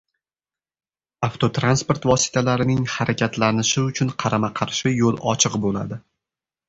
Avtotransport 1.27 2.07
vositalarining 2.11 2.81
harakatlanishi 2.95 3.79
uchun 3.91 4.11
qarama-qarshi 4.25 4.95
yo‘l 5.01 5.21
ochiq 5.35 5.63
bo‘ladi 5.67 6.01